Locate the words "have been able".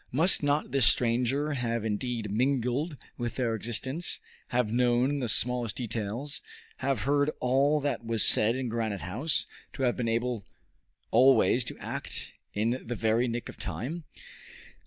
9.83-10.43